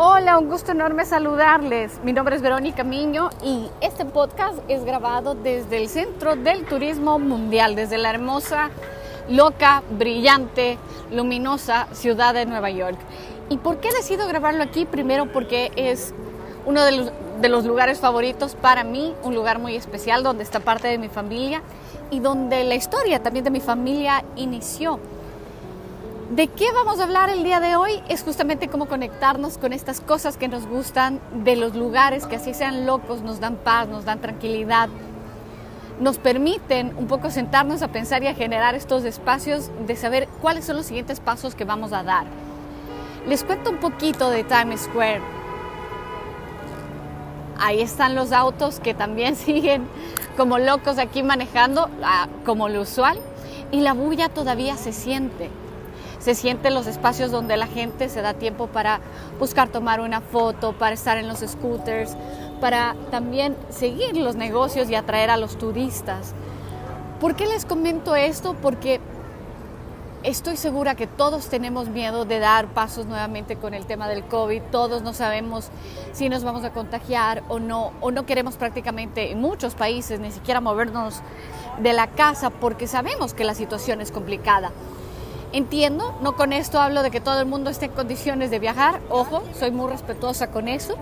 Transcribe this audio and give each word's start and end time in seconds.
Hola, 0.00 0.38
un 0.38 0.48
gusto 0.48 0.70
enorme 0.70 1.04
saludarles. 1.04 1.98
Mi 2.04 2.12
nombre 2.12 2.36
es 2.36 2.40
Verónica 2.40 2.84
Miño 2.84 3.30
y 3.42 3.68
este 3.80 4.04
podcast 4.04 4.56
es 4.68 4.84
grabado 4.84 5.34
desde 5.34 5.76
el 5.76 5.88
Centro 5.88 6.36
del 6.36 6.64
Turismo 6.66 7.18
Mundial, 7.18 7.74
desde 7.74 7.98
la 7.98 8.10
hermosa, 8.10 8.70
loca, 9.28 9.82
brillante, 9.98 10.78
luminosa 11.10 11.88
ciudad 11.90 12.32
de 12.32 12.46
Nueva 12.46 12.70
York. 12.70 12.96
¿Y 13.48 13.56
por 13.56 13.78
qué 13.78 13.90
decido 13.90 14.28
grabarlo 14.28 14.62
aquí? 14.62 14.84
Primero 14.84 15.32
porque 15.32 15.72
es 15.74 16.14
uno 16.64 16.84
de 16.84 16.92
los, 16.92 17.12
de 17.40 17.48
los 17.48 17.64
lugares 17.64 17.98
favoritos 17.98 18.54
para 18.54 18.84
mí, 18.84 19.16
un 19.24 19.34
lugar 19.34 19.58
muy 19.58 19.74
especial 19.74 20.22
donde 20.22 20.44
está 20.44 20.60
parte 20.60 20.86
de 20.86 20.98
mi 20.98 21.08
familia 21.08 21.60
y 22.12 22.20
donde 22.20 22.62
la 22.62 22.76
historia 22.76 23.20
también 23.20 23.44
de 23.44 23.50
mi 23.50 23.60
familia 23.60 24.22
inició. 24.36 25.00
¿De 26.30 26.46
qué 26.48 26.70
vamos 26.72 27.00
a 27.00 27.04
hablar 27.04 27.30
el 27.30 27.42
día 27.42 27.58
de 27.58 27.76
hoy? 27.76 28.02
Es 28.06 28.22
justamente 28.22 28.68
cómo 28.68 28.86
conectarnos 28.86 29.56
con 29.56 29.72
estas 29.72 30.02
cosas 30.02 30.36
que 30.36 30.46
nos 30.46 30.66
gustan, 30.66 31.20
de 31.32 31.56
los 31.56 31.74
lugares 31.74 32.26
que 32.26 32.36
así 32.36 32.52
sean 32.52 32.84
locos, 32.84 33.22
nos 33.22 33.40
dan 33.40 33.56
paz, 33.56 33.88
nos 33.88 34.04
dan 34.04 34.20
tranquilidad, 34.20 34.90
nos 36.00 36.18
permiten 36.18 36.92
un 36.98 37.06
poco 37.06 37.30
sentarnos 37.30 37.80
a 37.80 37.88
pensar 37.88 38.22
y 38.24 38.26
a 38.26 38.34
generar 38.34 38.74
estos 38.74 39.04
espacios 39.04 39.70
de 39.86 39.96
saber 39.96 40.28
cuáles 40.42 40.66
son 40.66 40.76
los 40.76 40.84
siguientes 40.84 41.18
pasos 41.18 41.54
que 41.54 41.64
vamos 41.64 41.94
a 41.94 42.02
dar. 42.02 42.26
Les 43.26 43.42
cuento 43.42 43.70
un 43.70 43.78
poquito 43.78 44.28
de 44.28 44.44
Times 44.44 44.82
Square. 44.82 45.22
Ahí 47.58 47.80
están 47.80 48.14
los 48.14 48.32
autos 48.32 48.80
que 48.80 48.92
también 48.92 49.34
siguen 49.46 49.88
como 50.36 50.58
locos 50.58 50.98
aquí 50.98 51.22
manejando, 51.22 51.88
ah, 52.04 52.28
como 52.44 52.68
lo 52.68 52.82
usual, 52.82 53.18
y 53.70 53.80
la 53.80 53.94
bulla 53.94 54.28
todavía 54.28 54.76
se 54.76 54.92
siente 54.92 55.48
se 56.18 56.34
sienten 56.34 56.74
los 56.74 56.86
espacios 56.86 57.30
donde 57.30 57.56
la 57.56 57.66
gente 57.66 58.08
se 58.08 58.22
da 58.22 58.34
tiempo 58.34 58.66
para 58.66 59.00
buscar 59.38 59.68
tomar 59.68 60.00
una 60.00 60.20
foto, 60.20 60.72
para 60.72 60.94
estar 60.94 61.16
en 61.16 61.28
los 61.28 61.38
scooters, 61.40 62.16
para 62.60 62.96
también 63.10 63.56
seguir 63.70 64.16
los 64.16 64.34
negocios 64.36 64.90
y 64.90 64.94
atraer 64.94 65.30
a 65.30 65.36
los 65.36 65.56
turistas. 65.58 66.34
¿Por 67.20 67.34
qué 67.34 67.46
les 67.46 67.64
comento 67.64 68.14
esto? 68.16 68.54
Porque 68.60 69.00
estoy 70.22 70.56
segura 70.56 70.94
que 70.94 71.06
todos 71.06 71.48
tenemos 71.48 71.88
miedo 71.88 72.24
de 72.24 72.38
dar 72.40 72.66
pasos 72.66 73.06
nuevamente 73.06 73.56
con 73.56 73.74
el 73.74 73.86
tema 73.86 74.08
del 74.08 74.24
COVID, 74.24 74.62
todos 74.72 75.02
no 75.02 75.14
sabemos 75.14 75.68
si 76.12 76.28
nos 76.28 76.42
vamos 76.42 76.64
a 76.64 76.72
contagiar 76.72 77.42
o 77.48 77.60
no, 77.60 77.92
o 78.00 78.10
no 78.10 78.26
queremos 78.26 78.56
prácticamente 78.56 79.30
en 79.30 79.40
muchos 79.40 79.74
países 79.74 80.18
ni 80.18 80.32
siquiera 80.32 80.60
movernos 80.60 81.22
de 81.80 81.92
la 81.92 82.08
casa 82.08 82.50
porque 82.50 82.88
sabemos 82.88 83.34
que 83.34 83.44
la 83.44 83.54
situación 83.54 84.00
es 84.00 84.10
complicada. 84.10 84.72
Entiendo, 85.52 86.14
no 86.20 86.36
con 86.36 86.52
esto 86.52 86.78
hablo 86.78 87.02
de 87.02 87.10
que 87.10 87.20
todo 87.20 87.40
el 87.40 87.46
mundo 87.46 87.70
esté 87.70 87.86
en 87.86 87.92
condiciones 87.92 88.50
de 88.50 88.58
viajar, 88.58 89.00
ojo, 89.08 89.42
soy 89.54 89.70
muy 89.70 89.90
respetuosa 89.90 90.50
con 90.50 90.68
eso, 90.68 90.96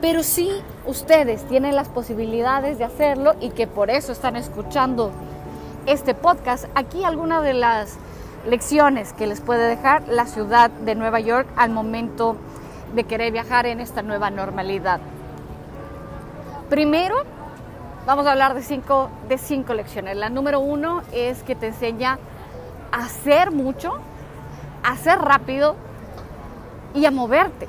pero 0.00 0.22
sí 0.22 0.50
ustedes 0.86 1.42
tienen 1.48 1.74
las 1.74 1.88
posibilidades 1.88 2.78
de 2.78 2.84
hacerlo 2.84 3.34
y 3.40 3.50
que 3.50 3.66
por 3.66 3.90
eso 3.90 4.12
están 4.12 4.36
escuchando 4.36 5.10
este 5.86 6.14
podcast. 6.14 6.66
Aquí 6.76 7.02
algunas 7.02 7.42
de 7.42 7.54
las 7.54 7.96
lecciones 8.48 9.12
que 9.12 9.26
les 9.26 9.40
puede 9.40 9.68
dejar 9.68 10.06
la 10.06 10.26
ciudad 10.26 10.70
de 10.70 10.94
Nueva 10.94 11.18
York 11.18 11.48
al 11.56 11.70
momento 11.70 12.36
de 12.94 13.02
querer 13.02 13.32
viajar 13.32 13.66
en 13.66 13.80
esta 13.80 14.02
nueva 14.02 14.30
normalidad. 14.30 15.00
Primero, 16.68 17.16
vamos 18.06 18.26
a 18.26 18.32
hablar 18.32 18.54
de 18.54 18.62
cinco, 18.62 19.10
de 19.28 19.38
cinco 19.38 19.74
lecciones. 19.74 20.16
La 20.16 20.28
número 20.28 20.60
uno 20.60 21.02
es 21.12 21.42
que 21.42 21.56
te 21.56 21.68
enseña 21.68 22.20
hacer 22.92 23.50
mucho, 23.50 23.94
hacer 24.84 25.18
rápido 25.18 25.74
y 26.94 27.06
a 27.06 27.10
moverte. 27.10 27.66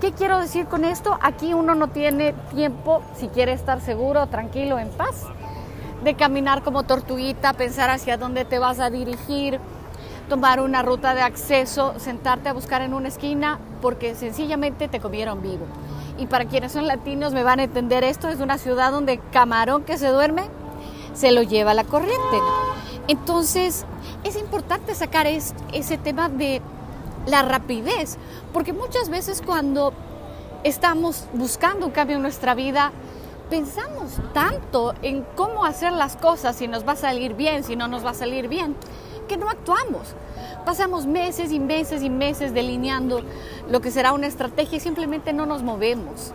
¿Qué 0.00 0.12
quiero 0.12 0.38
decir 0.38 0.66
con 0.66 0.84
esto? 0.84 1.18
Aquí 1.22 1.54
uno 1.54 1.74
no 1.74 1.88
tiene 1.88 2.34
tiempo, 2.54 3.02
si 3.16 3.28
quiere 3.28 3.52
estar 3.52 3.80
seguro, 3.80 4.26
tranquilo, 4.26 4.78
en 4.78 4.90
paz, 4.90 5.26
de 6.04 6.14
caminar 6.14 6.62
como 6.62 6.82
tortuguita, 6.82 7.52
pensar 7.52 7.88
hacia 7.90 8.16
dónde 8.16 8.44
te 8.44 8.58
vas 8.58 8.80
a 8.80 8.90
dirigir, 8.90 9.60
tomar 10.28 10.60
una 10.60 10.82
ruta 10.82 11.14
de 11.14 11.22
acceso, 11.22 11.94
sentarte 11.98 12.48
a 12.48 12.52
buscar 12.52 12.82
en 12.82 12.94
una 12.94 13.08
esquina, 13.08 13.58
porque 13.80 14.14
sencillamente 14.14 14.88
te 14.88 15.00
comieron 15.00 15.40
vivo. 15.40 15.66
Y 16.18 16.26
para 16.26 16.46
quienes 16.46 16.72
son 16.72 16.86
latinos 16.86 17.32
me 17.32 17.44
van 17.44 17.60
a 17.60 17.64
entender 17.64 18.04
esto, 18.04 18.28
es 18.28 18.40
una 18.40 18.58
ciudad 18.58 18.92
donde 18.92 19.18
camarón 19.30 19.84
que 19.84 19.98
se 19.98 20.08
duerme 20.08 20.42
se 21.14 21.30
lo 21.32 21.42
lleva 21.42 21.74
la 21.74 21.84
corriente. 21.84 22.38
Entonces, 23.08 23.86
es 24.24 24.36
importante 24.36 24.94
sacar 24.94 25.26
ese 25.26 25.98
tema 25.98 26.28
de 26.28 26.60
la 27.26 27.42
rapidez, 27.42 28.18
porque 28.52 28.72
muchas 28.72 29.08
veces 29.08 29.42
cuando 29.44 29.92
estamos 30.64 31.26
buscando 31.32 31.86
un 31.86 31.92
cambio 31.92 32.16
en 32.16 32.22
nuestra 32.22 32.54
vida, 32.54 32.92
pensamos 33.50 34.12
tanto 34.32 34.94
en 35.02 35.24
cómo 35.34 35.64
hacer 35.64 35.92
las 35.92 36.16
cosas, 36.16 36.56
si 36.56 36.68
nos 36.68 36.86
va 36.86 36.92
a 36.92 36.96
salir 36.96 37.34
bien, 37.34 37.64
si 37.64 37.76
no 37.76 37.88
nos 37.88 38.04
va 38.04 38.10
a 38.10 38.14
salir 38.14 38.48
bien, 38.48 38.76
que 39.28 39.36
no 39.36 39.48
actuamos. 39.50 40.14
Pasamos 40.64 41.06
meses 41.06 41.52
y 41.52 41.58
meses 41.58 42.02
y 42.02 42.10
meses 42.10 42.54
delineando 42.54 43.22
lo 43.68 43.80
que 43.80 43.90
será 43.90 44.12
una 44.12 44.26
estrategia 44.26 44.78
y 44.78 44.80
simplemente 44.80 45.32
no 45.32 45.46
nos 45.46 45.62
movemos. 45.62 46.32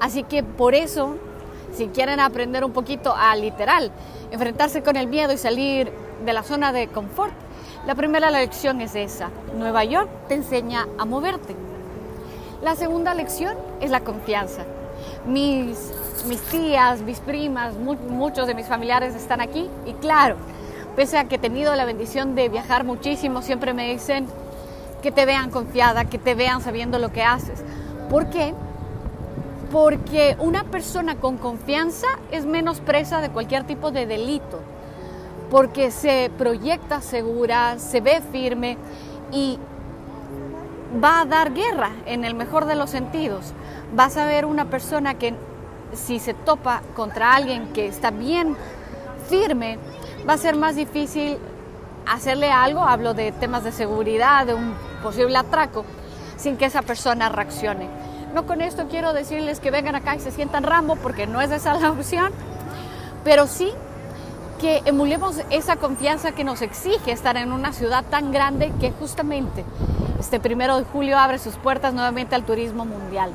Así 0.00 0.22
que 0.22 0.42
por 0.42 0.74
eso, 0.74 1.16
si 1.74 1.88
quieren 1.88 2.20
aprender 2.20 2.64
un 2.64 2.72
poquito 2.72 3.14
a 3.16 3.34
literal, 3.36 3.90
enfrentarse 4.30 4.82
con 4.82 4.96
el 4.96 5.06
miedo 5.06 5.32
y 5.32 5.38
salir 5.38 5.92
de 6.24 6.32
la 6.32 6.42
zona 6.42 6.72
de 6.72 6.88
confort, 6.88 7.32
la 7.86 7.94
primera 7.94 8.30
lección 8.30 8.80
es 8.80 8.94
esa. 8.94 9.30
Nueva 9.56 9.84
York 9.84 10.08
te 10.28 10.34
enseña 10.34 10.86
a 10.98 11.04
moverte. 11.04 11.56
La 12.62 12.76
segunda 12.76 13.12
lección 13.14 13.56
es 13.80 13.90
la 13.90 14.00
confianza. 14.00 14.62
Mis, 15.26 15.92
mis 16.28 16.40
tías, 16.42 17.02
mis 17.02 17.18
primas, 17.18 17.74
muchos 17.74 18.46
de 18.46 18.54
mis 18.54 18.66
familiares 18.66 19.14
están 19.16 19.40
aquí 19.40 19.68
y 19.84 19.94
claro, 19.94 20.36
pese 20.94 21.18
a 21.18 21.24
que 21.24 21.36
he 21.36 21.38
tenido 21.38 21.74
la 21.74 21.84
bendición 21.84 22.36
de 22.36 22.48
viajar 22.48 22.84
muchísimo, 22.84 23.42
siempre 23.42 23.74
me 23.74 23.92
dicen 23.92 24.26
que 25.02 25.10
te 25.10 25.26
vean 25.26 25.50
confiada, 25.50 26.04
que 26.04 26.18
te 26.18 26.36
vean 26.36 26.60
sabiendo 26.62 27.00
lo 27.00 27.12
que 27.12 27.22
haces. 27.22 27.64
¿Por 28.08 28.30
qué? 28.30 28.54
Porque 29.72 30.36
una 30.38 30.62
persona 30.64 31.16
con 31.16 31.38
confianza 31.38 32.06
es 32.30 32.46
menos 32.46 32.80
presa 32.80 33.20
de 33.20 33.30
cualquier 33.30 33.64
tipo 33.64 33.90
de 33.90 34.06
delito 34.06 34.60
porque 35.52 35.90
se 35.90 36.30
proyecta 36.38 37.02
segura, 37.02 37.78
se 37.78 38.00
ve 38.00 38.22
firme 38.32 38.78
y 39.30 39.58
va 41.04 41.20
a 41.20 41.24
dar 41.26 41.52
guerra 41.52 41.90
en 42.06 42.24
el 42.24 42.34
mejor 42.34 42.64
de 42.64 42.74
los 42.74 42.88
sentidos. 42.88 43.52
Vas 43.94 44.16
a 44.16 44.24
ver 44.24 44.46
una 44.46 44.70
persona 44.70 45.18
que 45.18 45.34
si 45.92 46.20
se 46.20 46.32
topa 46.32 46.80
contra 46.96 47.34
alguien 47.34 47.70
que 47.74 47.86
está 47.86 48.10
bien 48.10 48.56
firme, 49.28 49.78
va 50.26 50.32
a 50.32 50.38
ser 50.38 50.56
más 50.56 50.74
difícil 50.74 51.36
hacerle 52.06 52.50
algo, 52.50 52.80
hablo 52.80 53.12
de 53.12 53.30
temas 53.32 53.62
de 53.62 53.72
seguridad, 53.72 54.46
de 54.46 54.54
un 54.54 54.72
posible 55.02 55.36
atraco, 55.36 55.84
sin 56.38 56.56
que 56.56 56.64
esa 56.64 56.80
persona 56.80 57.28
reaccione. 57.28 57.88
No 58.32 58.46
con 58.46 58.62
esto 58.62 58.86
quiero 58.88 59.12
decirles 59.12 59.60
que 59.60 59.70
vengan 59.70 59.96
acá 59.96 60.16
y 60.16 60.20
se 60.20 60.30
sientan 60.30 60.62
Rambo, 60.62 60.96
porque 60.96 61.26
no 61.26 61.42
es 61.42 61.50
esa 61.50 61.74
la 61.74 61.90
opción, 61.90 62.32
pero 63.22 63.46
sí 63.46 63.70
que 64.62 64.82
emulemos 64.84 65.36
esa 65.50 65.74
confianza 65.74 66.32
que 66.32 66.44
nos 66.44 66.62
exige 66.62 67.10
estar 67.10 67.36
en 67.36 67.50
una 67.50 67.72
ciudad 67.72 68.04
tan 68.08 68.30
grande 68.30 68.72
que 68.78 68.92
justamente 68.92 69.64
este 70.20 70.38
primero 70.38 70.78
de 70.78 70.84
julio 70.84 71.18
abre 71.18 71.40
sus 71.40 71.56
puertas 71.56 71.92
nuevamente 71.92 72.36
al 72.36 72.44
turismo 72.44 72.84
mundial. 72.84 73.32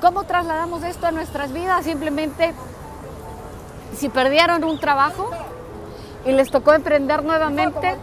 ¿Cómo 0.00 0.24
trasladamos 0.24 0.82
esto 0.82 1.06
a 1.06 1.10
nuestras 1.10 1.52
vidas? 1.52 1.84
Simplemente, 1.84 2.54
si 3.98 4.08
perdieron 4.08 4.64
un 4.64 4.80
trabajo 4.80 5.28
y 6.24 6.32
les 6.32 6.50
tocó 6.50 6.72
emprender 6.72 7.22
nuevamente, 7.22 7.88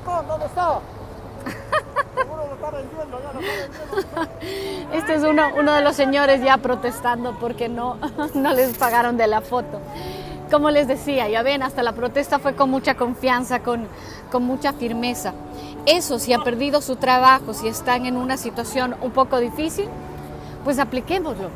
este 4.93 5.15
es 5.15 5.23
uno, 5.23 5.47
uno 5.57 5.73
de 5.73 5.81
los 5.81 5.95
señores 5.95 6.43
ya 6.43 6.57
protestando 6.57 7.35
porque 7.39 7.67
no, 7.67 7.97
no 8.35 8.53
les 8.53 8.77
pagaron 8.77 9.17
de 9.17 9.25
la 9.25 9.41
foto 9.41 9.79
como 10.53 10.69
les 10.69 10.87
decía, 10.87 11.27
ya 11.27 11.41
ven, 11.41 11.63
hasta 11.63 11.81
la 11.81 11.93
protesta 11.93 12.37
fue 12.37 12.53
con 12.53 12.69
mucha 12.69 12.93
confianza, 12.93 13.61
con, 13.61 13.87
con 14.31 14.43
mucha 14.43 14.71
firmeza. 14.71 15.33
Eso, 15.87 16.19
si 16.19 16.31
han 16.31 16.43
perdido 16.43 16.79
su 16.79 16.95
trabajo, 16.95 17.55
si 17.55 17.67
están 17.67 18.05
en 18.05 18.15
una 18.15 18.37
situación 18.37 18.95
un 19.01 19.09
poco 19.09 19.39
difícil, 19.39 19.89
pues 20.63 20.77
apliquémoslo. 20.77 21.49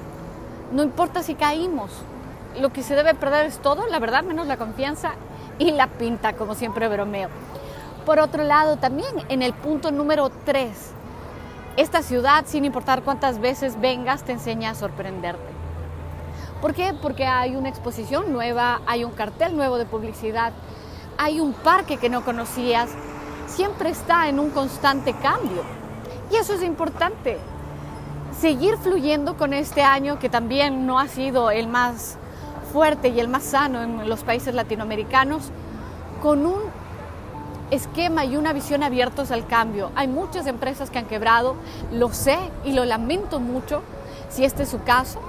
No 0.72 0.82
importa 0.82 1.22
si 1.22 1.36
caímos. 1.36 1.92
Lo 2.60 2.74
que 2.74 2.82
se 2.82 2.96
debe 2.96 3.14
perder 3.14 3.46
es 3.46 3.60
todo, 3.60 3.86
la 3.86 4.00
verdad, 4.00 4.24
menos 4.24 4.48
la 4.48 4.58
confianza 4.58 5.12
y 5.60 5.70
la 5.70 5.86
pinta, 5.86 6.34
como 6.34 6.56
siempre 6.56 6.88
bromeo. 6.88 7.30
Por 8.04 8.20
otro 8.20 8.46
lado, 8.46 8.78
también 8.78 9.14
en 9.30 9.44
el 9.44 9.54
punto 9.54 9.92
número 9.92 10.32
3, 10.44 10.72
esta 11.76 12.02
ciudad, 12.02 12.46
sin 12.48 12.66
importar 12.66 13.04
cuántas 13.04 13.38
veces 13.38 13.80
vengas, 13.80 14.24
te 14.24 14.32
enseña 14.32 14.72
a 14.72 14.76
sorprenderte. 14.76 15.57
¿Por 16.62 16.74
qué? 16.74 16.94
Porque 17.02 17.26
hay 17.26 17.56
una 17.56 17.70
exposición 17.70 18.34
nueva, 18.34 18.82
hay 18.88 19.04
un 19.04 19.12
cartel 19.12 19.56
nuevo 19.56 19.78
de 19.78 19.86
publicidad, 19.86 20.54
hay 21.18 21.40
un 21.40 21.54
parque 21.54 21.98
que 21.98 22.10
no 22.10 22.26
conocías, 22.26 22.90
siempre 23.48 23.90
está 23.90 24.28
en 24.28 24.40
un 24.40 24.50
constante 24.50 25.14
cambio. 25.14 25.64
Y 26.32 26.36
eso 26.36 26.54
es 26.54 26.64
importante. 26.64 27.38
seguir 28.40 28.78
fluyendo 28.78 29.36
con 29.36 29.54
este 29.54 29.82
año 29.82 30.20
que 30.20 30.30
también 30.30 30.86
no 30.86 31.00
ha 31.00 31.08
sido 31.08 31.50
el 31.50 31.68
más 31.68 32.18
fuerte 32.72 33.08
y 33.08 33.20
el 33.20 33.28
más 33.28 33.44
sano 33.44 33.82
en 33.82 34.08
los 34.08 34.24
países 34.24 34.54
latinoamericanos, 34.54 35.50
con 36.22 36.46
un 36.46 36.60
esquema 37.72 38.26
y 38.26 38.38
una 38.38 38.54
visión 38.54 38.84
abiertos 38.84 39.32
al 39.32 39.48
cambio. 39.48 39.92
Hay 39.96 40.08
muchas 40.08 40.46
empresas 40.46 40.90
que 40.90 41.00
han 41.00 41.06
quebrado, 41.06 41.56
lo 41.92 42.14
sé 42.14 42.38
y 42.64 42.74
lo 42.74 42.86
lamento 42.86 43.40
mucho 43.40 43.82
si 44.30 44.46
este 44.46 44.64
es 44.64 44.70
su 44.70 44.84
caso, 44.84 45.20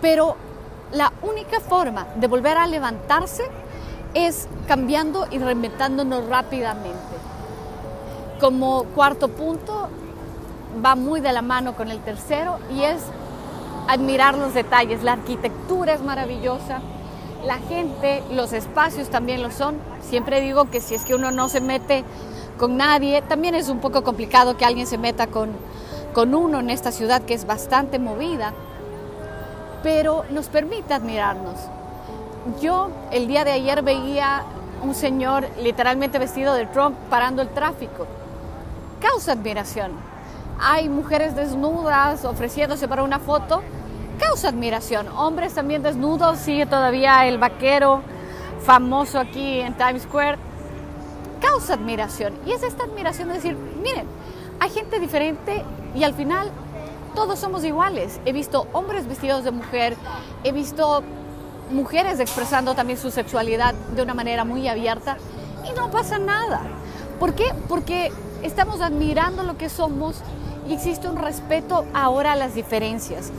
pero 0.00 0.36
la 0.92 1.12
única 1.22 1.60
forma 1.60 2.06
de 2.16 2.26
volver 2.26 2.58
a 2.58 2.66
levantarse 2.66 3.44
es 4.14 4.48
cambiando 4.68 5.26
y 5.30 5.38
reinventándonos 5.38 6.28
rápidamente. 6.28 7.16
Como 8.40 8.84
cuarto 8.94 9.28
punto, 9.28 9.88
va 10.84 10.94
muy 10.94 11.20
de 11.20 11.32
la 11.32 11.42
mano 11.42 11.74
con 11.74 11.90
el 11.90 12.00
tercero 12.00 12.58
y 12.74 12.82
es 12.82 13.02
admirar 13.88 14.36
los 14.36 14.54
detalles. 14.54 15.02
La 15.02 15.12
arquitectura 15.12 15.94
es 15.94 16.02
maravillosa, 16.02 16.80
la 17.44 17.58
gente, 17.58 18.22
los 18.32 18.52
espacios 18.52 19.08
también 19.08 19.42
lo 19.42 19.50
son. 19.50 19.76
Siempre 20.02 20.40
digo 20.40 20.70
que 20.70 20.80
si 20.80 20.94
es 20.94 21.04
que 21.04 21.14
uno 21.14 21.30
no 21.30 21.48
se 21.48 21.60
mete 21.60 22.04
con 22.58 22.76
nadie, 22.76 23.22
también 23.22 23.54
es 23.54 23.68
un 23.68 23.80
poco 23.80 24.02
complicado 24.02 24.56
que 24.56 24.64
alguien 24.64 24.86
se 24.86 24.98
meta 24.98 25.26
con, 25.26 25.50
con 26.12 26.34
uno 26.34 26.60
en 26.60 26.70
esta 26.70 26.92
ciudad 26.92 27.22
que 27.22 27.34
es 27.34 27.46
bastante 27.46 27.98
movida, 27.98 28.52
pero 29.82 30.24
nos 30.30 30.48
permite 30.48 30.94
admirarnos. 30.94 31.58
Yo 32.60 32.90
el 33.10 33.28
día 33.28 33.44
de 33.44 33.52
ayer 33.52 33.82
veía 33.82 34.44
un 34.82 34.94
señor 34.94 35.48
literalmente 35.60 36.18
vestido 36.18 36.54
de 36.54 36.66
Trump 36.66 36.96
parando 37.08 37.42
el 37.42 37.48
tráfico. 37.48 38.06
Causa 39.00 39.32
admiración. 39.32 39.92
Hay 40.60 40.88
mujeres 40.88 41.34
desnudas 41.34 42.24
ofreciéndose 42.24 42.88
para 42.88 43.02
una 43.02 43.18
foto 43.18 43.62
causa 44.18 44.48
admiración. 44.48 45.08
Hombres 45.08 45.54
también 45.54 45.82
desnudos, 45.82 46.38
sigue 46.38 46.66
todavía 46.66 47.26
el 47.26 47.38
vaquero 47.38 48.02
famoso 48.64 49.18
aquí 49.18 49.60
en 49.60 49.74
Times 49.74 50.02
Square. 50.02 50.38
Causa 51.40 51.74
admiración. 51.74 52.34
Y 52.46 52.52
es 52.52 52.62
esta 52.62 52.84
admiración 52.84 53.28
de 53.28 53.34
decir, 53.34 53.56
miren, 53.82 54.06
hay 54.60 54.70
gente 54.70 55.00
diferente 55.00 55.64
y 55.94 56.04
al 56.04 56.14
final 56.14 56.50
todos 57.14 57.38
somos 57.38 57.64
iguales. 57.64 58.20
He 58.24 58.32
visto 58.32 58.66
hombres 58.72 59.06
vestidos 59.06 59.44
de 59.44 59.50
mujer, 59.50 59.96
he 60.44 60.52
visto 60.52 61.02
mujeres 61.70 62.20
expresando 62.20 62.74
también 62.74 62.98
su 62.98 63.10
sexualidad 63.10 63.74
de 63.94 64.02
una 64.02 64.14
manera 64.14 64.44
muy 64.44 64.68
abierta 64.68 65.16
y 65.68 65.72
no 65.76 65.90
pasa 65.90 66.18
nada. 66.18 66.62
¿Por 67.18 67.34
qué? 67.34 67.54
Porque 67.68 68.12
estamos 68.42 68.80
admirando 68.80 69.42
lo 69.42 69.56
que 69.56 69.68
somos 69.68 70.16
y 70.68 70.74
existe 70.74 71.08
un 71.08 71.16
respeto 71.16 71.84
ahora 71.94 72.32
a 72.32 72.36
las 72.36 72.54
diferencias. 72.54 73.30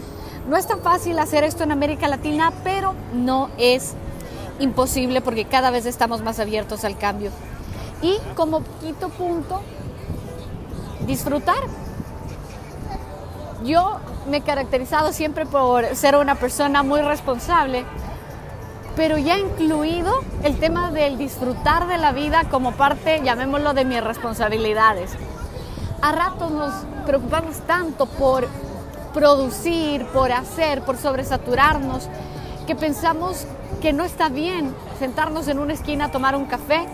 No 0.49 0.57
es 0.57 0.67
tan 0.67 0.79
fácil 0.79 1.19
hacer 1.19 1.43
esto 1.43 1.63
en 1.63 1.71
América 1.71 2.07
Latina, 2.07 2.51
pero 2.63 2.93
no 3.13 3.49
es 3.57 3.93
imposible 4.59 5.21
porque 5.21 5.45
cada 5.45 5.71
vez 5.71 5.85
estamos 5.85 6.21
más 6.21 6.39
abiertos 6.39 6.83
al 6.83 6.97
cambio. 6.97 7.31
Y 8.01 8.17
como 8.35 8.61
quinto 8.81 9.09
punto, 9.09 9.61
disfrutar. 11.07 11.61
Yo 13.63 13.99
me 14.29 14.37
he 14.37 14.41
caracterizado 14.41 15.13
siempre 15.13 15.45
por 15.45 15.95
ser 15.95 16.17
una 16.17 16.35
persona 16.35 16.83
muy 16.83 17.01
responsable, 17.01 17.85
pero 18.97 19.17
ya 19.17 19.39
incluido 19.39 20.19
el 20.43 20.59
tema 20.59 20.91
del 20.91 21.17
disfrutar 21.17 21.87
de 21.87 21.97
la 21.97 22.11
vida 22.11 22.43
como 22.51 22.73
parte, 22.73 23.21
llamémoslo, 23.23 23.73
de 23.73 23.85
mis 23.85 24.03
responsabilidades. 24.03 25.11
A 26.01 26.11
ratos 26.11 26.51
nos 26.51 26.73
preocupamos 27.05 27.57
tanto 27.61 28.05
por 28.05 28.49
producir, 29.13 30.05
por 30.07 30.33
hacer, 30.33 30.81
por 30.81 30.97
sobresaturarnos, 30.97 32.09
que 32.67 32.75
pensamos 32.75 33.45
que 33.81 33.93
no 33.93 34.03
está 34.03 34.27
bien 34.27 34.75
sentarnos 34.99 35.47
en 35.47 35.59
una 35.59 35.71
esquina 35.71 36.05
a 36.05 36.11
tomar 36.11 36.35
un 36.35 36.45
café, 36.45 36.85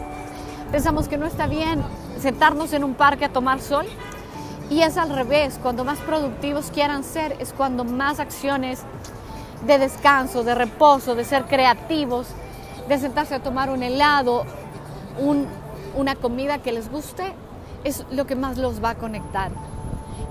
pensamos 0.72 1.08
que 1.08 1.18
no 1.18 1.26
está 1.26 1.48
bien 1.48 1.84
sentarnos 2.22 2.74
en 2.74 2.84
un 2.84 2.94
parque 2.94 3.26
a 3.26 3.30
tomar 3.30 3.60
sol. 3.60 3.88
Y 4.70 4.82
es 4.84 4.98
al 4.98 5.10
revés, 5.10 5.60
cuando 5.62 5.84
más 5.84 6.00
productivos 6.00 6.70
quieran 6.72 7.04
ser, 7.04 7.36
es 7.40 7.54
cuando 7.54 7.84
más 7.84 8.20
acciones 8.20 8.82
de 9.66 9.80
descanso, 9.80 10.44
de 10.44 10.54
reposo, 10.54 11.16
de 11.16 11.24
ser 11.24 11.46
creativos, 11.46 12.28
de 12.88 12.98
sentarse 13.00 13.36
a 13.36 13.40
tomar 13.42 13.72
un 13.72 13.82
helado, 13.82 14.46
una 15.96 16.16
comida 16.16 16.60
que 16.60 16.72
les 16.72 16.92
guste, 16.92 17.34
es 17.84 18.06
lo 18.12 18.28
que 18.28 18.36
más 18.36 18.58
los 18.58 18.84
va 18.84 18.92
a 18.92 18.96
conectar. 18.96 19.52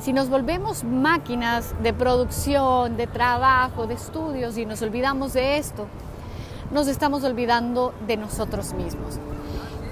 Si 0.00 0.12
nos 0.12 0.28
volvemos 0.28 0.84
máquinas 0.84 1.74
de 1.82 1.92
producción, 1.92 2.96
de 2.96 3.08
trabajo, 3.08 3.88
de 3.88 3.94
estudios 3.94 4.56
y 4.56 4.66
nos 4.66 4.80
olvidamos 4.82 5.32
de 5.32 5.58
esto, 5.58 5.86
nos 6.70 6.86
estamos 6.86 7.24
olvidando 7.24 7.92
de 8.06 8.16
nosotros 8.16 8.72
mismos. 8.74 9.18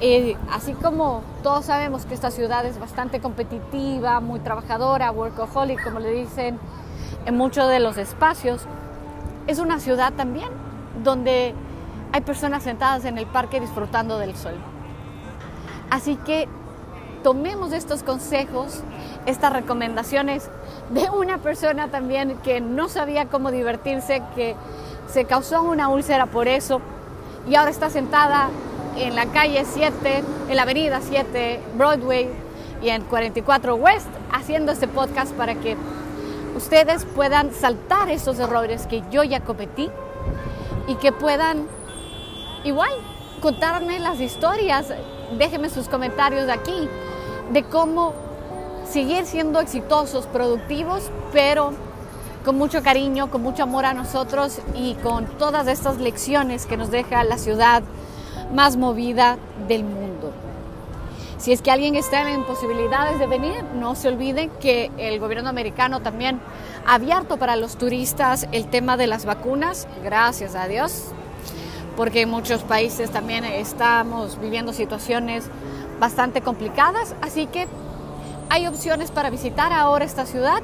Eh, 0.00 0.36
así 0.50 0.74
como 0.74 1.22
todos 1.42 1.66
sabemos 1.66 2.04
que 2.04 2.12
esta 2.12 2.30
ciudad 2.30 2.66
es 2.66 2.78
bastante 2.78 3.20
competitiva, 3.20 4.20
muy 4.20 4.40
trabajadora, 4.40 5.10
workaholic, 5.10 5.82
como 5.82 6.00
le 6.00 6.12
dicen 6.12 6.58
en 7.24 7.36
muchos 7.36 7.68
de 7.70 7.80
los 7.80 7.96
espacios, 7.96 8.62
es 9.46 9.58
una 9.58 9.80
ciudad 9.80 10.12
también 10.12 10.48
donde 11.02 11.54
hay 12.12 12.20
personas 12.20 12.62
sentadas 12.62 13.04
en 13.04 13.16
el 13.16 13.26
parque 13.26 13.58
disfrutando 13.58 14.18
del 14.18 14.36
sol. 14.36 14.54
Así 15.90 16.16
que 16.16 16.46
tomemos 17.22 17.72
estos 17.72 18.02
consejos, 18.02 18.82
estas 19.24 19.52
recomendaciones 19.52 20.50
de 20.90 21.08
una 21.10 21.38
persona 21.38 21.88
también 21.88 22.36
que 22.44 22.60
no 22.60 22.88
sabía 22.88 23.26
cómo 23.26 23.50
divertirse, 23.50 24.22
que 24.34 24.56
se 25.08 25.24
causó 25.24 25.62
una 25.62 25.88
úlcera 25.88 26.26
por 26.26 26.48
eso 26.48 26.80
y 27.48 27.54
ahora 27.54 27.70
está 27.70 27.90
sentada 27.90 28.48
en 28.96 29.14
la 29.14 29.26
calle 29.26 29.64
7, 29.64 30.24
en 30.48 30.56
la 30.56 30.62
avenida 30.62 31.00
7, 31.02 31.60
Broadway 31.76 32.28
y 32.82 32.88
en 32.88 33.02
44 33.02 33.74
West 33.74 34.08
haciendo 34.32 34.72
este 34.72 34.88
podcast 34.88 35.32
para 35.32 35.54
que 35.54 35.76
ustedes 36.56 37.04
puedan 37.04 37.52
saltar 37.52 38.10
esos 38.10 38.38
errores 38.38 38.86
que 38.86 39.02
yo 39.10 39.22
ya 39.22 39.40
cometí 39.40 39.90
y 40.88 40.94
que 40.96 41.12
puedan 41.12 41.66
igual 42.64 42.90
contarme 43.40 43.98
las 43.98 44.20
historias. 44.20 44.86
Déjenme 45.38 45.68
sus 45.68 45.88
comentarios 45.88 46.48
aquí 46.48 46.88
de 47.52 47.62
cómo 47.64 48.14
seguir 48.88 49.26
siendo 49.26 49.60
exitosos, 49.60 50.26
productivos, 50.26 51.10
pero 51.32 51.72
con 52.44 52.56
mucho 52.56 52.82
cariño, 52.82 53.30
con 53.30 53.42
mucho 53.42 53.64
amor 53.64 53.84
a 53.84 53.92
nosotros 53.92 54.60
y 54.74 54.94
con 54.94 55.26
todas 55.26 55.66
estas 55.66 55.98
lecciones 55.98 56.64
que 56.64 56.76
nos 56.76 56.90
deja 56.90 57.24
la 57.24 57.38
ciudad 57.38 57.82
más 58.54 58.76
movida 58.76 59.38
del 59.68 59.84
mundo. 59.84 60.32
Si 61.38 61.52
es 61.52 61.60
que 61.60 61.70
alguien 61.70 61.96
está 61.96 62.30
en 62.30 62.44
posibilidades 62.44 63.18
de 63.18 63.26
venir, 63.26 63.62
no 63.74 63.94
se 63.94 64.08
olviden 64.08 64.50
que 64.60 64.90
el 64.96 65.20
gobierno 65.20 65.50
americano 65.50 66.00
también 66.00 66.40
ha 66.86 66.94
abierto 66.94 67.36
para 67.36 67.56
los 67.56 67.76
turistas 67.76 68.48
el 68.52 68.66
tema 68.68 68.96
de 68.96 69.06
las 69.06 69.26
vacunas, 69.26 69.86
gracias 70.02 70.54
a 70.54 70.66
Dios, 70.66 71.12
porque 71.96 72.22
en 72.22 72.30
muchos 72.30 72.62
países 72.62 73.10
también 73.10 73.44
estamos 73.44 74.40
viviendo 74.40 74.72
situaciones 74.72 75.44
bastante 76.00 76.40
complicadas, 76.40 77.14
así 77.20 77.46
que 77.46 77.66
hay 78.48 78.66
opciones 78.66 79.10
para 79.10 79.28
visitar 79.28 79.72
ahora 79.72 80.04
esta 80.04 80.24
ciudad. 80.24 80.62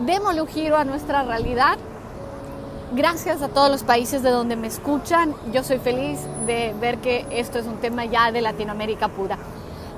Démosle 0.00 0.42
un 0.42 0.48
giro 0.48 0.76
a 0.76 0.84
nuestra 0.84 1.22
realidad. 1.24 1.78
Gracias 2.92 3.42
a 3.42 3.48
todos 3.48 3.70
los 3.70 3.82
países 3.82 4.22
de 4.22 4.30
donde 4.30 4.56
me 4.56 4.66
escuchan. 4.66 5.34
Yo 5.52 5.62
soy 5.62 5.76
feliz 5.76 6.20
de 6.46 6.74
ver 6.80 6.96
que 6.98 7.26
esto 7.30 7.58
es 7.58 7.66
un 7.66 7.76
tema 7.76 8.06
ya 8.06 8.32
de 8.32 8.40
Latinoamérica 8.40 9.08
pura. 9.08 9.36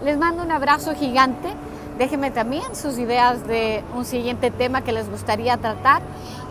Les 0.04 0.18
mando 0.18 0.42
un 0.42 0.50
abrazo 0.50 0.92
gigante. 0.96 1.54
Déjenme 1.98 2.32
también 2.32 2.74
sus 2.74 2.98
ideas 2.98 3.46
de 3.46 3.84
un 3.94 4.04
siguiente 4.04 4.50
tema 4.50 4.82
que 4.82 4.90
les 4.90 5.08
gustaría 5.08 5.56
tratar 5.58 6.02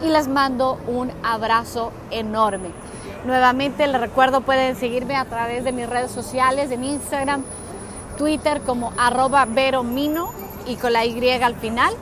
y 0.01 0.07
les 0.07 0.29
mando 0.29 0.77
un 0.87 1.11
abrazo 1.23 1.91
enorme. 2.09 2.69
Nuevamente 3.25 3.85
les 3.85 3.99
recuerdo, 3.99 4.39
pueden 4.39 4.77
seguirme 4.77 5.17
a 5.17 5.25
través 5.25 5.65
de 5.65 5.73
mis 5.73 5.89
redes 5.89 6.11
sociales, 6.11 6.71
en 6.71 6.85
Instagram, 6.85 7.43
Twitter 8.17 8.61
como 8.61 8.93
arroba 8.97 9.43
veromino 9.43 10.31
y 10.65 10.77
con 10.77 10.93
la 10.93 11.05
Y 11.05 11.29
al 11.31 11.55
final. 11.55 11.93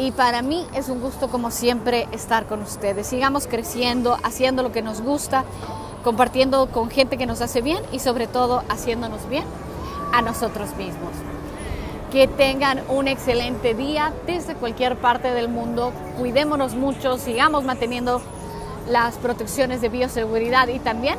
Y 0.00 0.12
para 0.12 0.40
mí 0.40 0.66
es 0.74 0.88
un 0.88 0.98
gusto 0.98 1.28
como 1.28 1.50
siempre 1.50 2.08
estar 2.10 2.46
con 2.46 2.62
ustedes. 2.62 3.06
Sigamos 3.06 3.46
creciendo, 3.46 4.16
haciendo 4.22 4.62
lo 4.62 4.72
que 4.72 4.80
nos 4.80 5.02
gusta, 5.02 5.44
compartiendo 6.02 6.68
con 6.70 6.88
gente 6.88 7.18
que 7.18 7.26
nos 7.26 7.42
hace 7.42 7.60
bien 7.60 7.82
y 7.92 7.98
sobre 7.98 8.26
todo 8.26 8.64
haciéndonos 8.70 9.28
bien 9.28 9.44
a 10.14 10.22
nosotros 10.22 10.74
mismos. 10.76 11.12
Que 12.10 12.28
tengan 12.28 12.80
un 12.88 13.08
excelente 13.08 13.74
día 13.74 14.14
desde 14.26 14.54
cualquier 14.54 14.96
parte 14.96 15.34
del 15.34 15.50
mundo. 15.50 15.92
Cuidémonos 16.16 16.74
mucho, 16.74 17.18
sigamos 17.18 17.64
manteniendo 17.64 18.22
las 18.88 19.16
protecciones 19.16 19.82
de 19.82 19.90
bioseguridad 19.90 20.68
y 20.68 20.78
también 20.78 21.18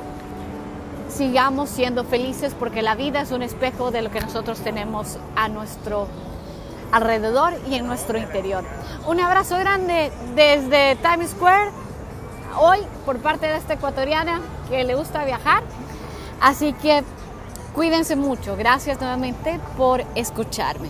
sigamos 1.08 1.70
siendo 1.70 2.04
felices 2.04 2.56
porque 2.58 2.82
la 2.82 2.96
vida 2.96 3.22
es 3.22 3.32
un 3.32 3.44
espejo 3.44 3.92
de 3.92 4.02
lo 4.02 4.10
que 4.10 4.22
nosotros 4.22 4.60
tenemos 4.62 5.20
a 5.36 5.50
nuestro 5.50 6.08
alrededor 6.92 7.54
y 7.70 7.76
en 7.76 7.88
nuestro 7.88 8.18
interior. 8.18 8.64
Un 9.08 9.20
abrazo 9.20 9.58
grande 9.58 10.12
desde 10.36 10.96
Times 10.98 11.32
Square, 11.32 11.72
hoy 12.60 12.80
por 13.06 13.20
parte 13.20 13.48
de 13.48 13.58
esta 13.58 13.74
ecuatoriana 13.74 14.42
que 14.70 14.84
le 14.84 14.96
gusta 14.96 15.26
viajar. 15.26 15.64
Así 16.42 16.74
que 16.74 17.04
cuídense 17.74 18.16
mucho. 18.16 18.56
Gracias 18.58 19.00
nuevamente 19.00 19.60
por 19.78 20.04
escucharme. 20.16 20.90